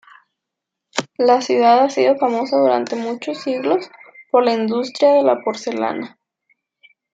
La 1.19 1.41
ciudad 1.43 1.83
ha 1.83 1.89
sido 1.91 2.17
famosa 2.17 2.57
durante 2.57 2.95
muchos 2.95 3.37
siglos 3.39 3.87
por 4.31 4.43
la 4.43 4.55
industria 4.55 5.13
de 5.13 5.21
la 5.21 5.43
porcelana. 5.43 6.17